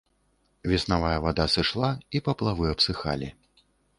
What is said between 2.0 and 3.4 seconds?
і паплавы абсыхалі.